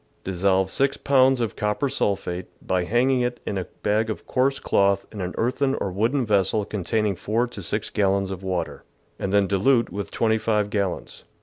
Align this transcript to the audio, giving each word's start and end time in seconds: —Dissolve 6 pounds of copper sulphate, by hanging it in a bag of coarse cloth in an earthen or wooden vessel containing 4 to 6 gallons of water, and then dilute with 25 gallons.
—Dissolve 0.23 0.71
6 0.71 0.97
pounds 0.97 1.39
of 1.39 1.55
copper 1.55 1.87
sulphate, 1.87 2.47
by 2.59 2.85
hanging 2.85 3.21
it 3.21 3.39
in 3.45 3.55
a 3.59 3.65
bag 3.83 4.09
of 4.09 4.25
coarse 4.25 4.59
cloth 4.59 5.05
in 5.11 5.21
an 5.21 5.35
earthen 5.37 5.75
or 5.75 5.91
wooden 5.91 6.25
vessel 6.25 6.65
containing 6.65 7.15
4 7.15 7.45
to 7.45 7.61
6 7.61 7.89
gallons 7.91 8.31
of 8.31 8.41
water, 8.41 8.83
and 9.19 9.31
then 9.31 9.45
dilute 9.45 9.91
with 9.91 10.09
25 10.09 10.71
gallons. 10.71 11.23